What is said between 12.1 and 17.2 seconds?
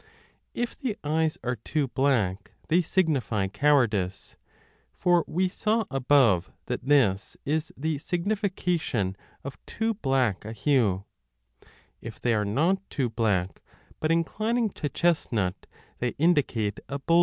they are not too black, but inclining to chestnut, they indicate a bold 1 8l2 a 12.